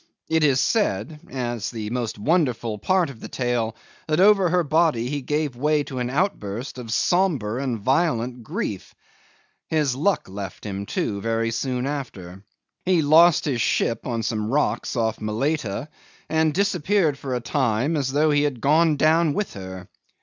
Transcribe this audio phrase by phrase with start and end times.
[0.27, 3.75] It is said as the most wonderful part of the tale
[4.07, 8.95] that over her body he gave way to an outburst of sombre and violent grief.
[9.67, 12.43] His luck left him, too, very soon after.
[12.83, 15.87] He lost his ship on some rocks off Malaita,
[16.27, 19.87] and disappeared for a time as though he had gone down with her.